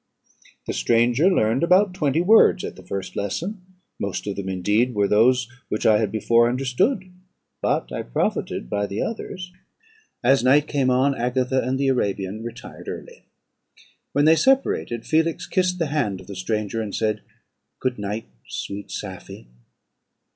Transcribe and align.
The 0.65 0.73
stranger 0.73 1.29
learned 1.29 1.61
about 1.61 1.93
twenty 1.93 2.21
words 2.21 2.63
at 2.63 2.75
the 2.75 2.81
first 2.81 3.15
lesson, 3.15 3.61
most 3.99 4.25
of 4.25 4.35
them, 4.35 4.49
indeed, 4.49 4.95
were 4.95 5.07
those 5.07 5.47
which 5.69 5.85
I 5.85 5.99
had 5.99 6.11
before 6.11 6.49
understood, 6.49 7.13
but 7.61 7.91
I 7.91 8.01
profited 8.01 8.67
by 8.67 8.87
the 8.87 9.03
others. 9.03 9.51
"As 10.23 10.43
night 10.43 10.65
came 10.65 10.89
on, 10.89 11.13
Agatha 11.13 11.61
and 11.61 11.77
the 11.77 11.89
Arabian 11.89 12.43
retired 12.43 12.87
early. 12.87 13.27
When 14.11 14.25
they 14.25 14.35
separated, 14.35 15.05
Felix 15.05 15.45
kissed 15.45 15.77
the 15.77 15.85
hand 15.93 16.19
of 16.19 16.25
the 16.25 16.35
stranger, 16.35 16.81
and 16.81 16.95
said, 16.95 17.21
'Good 17.79 17.99
night, 17.99 18.25
sweet 18.47 18.89
Safie.' 18.89 19.49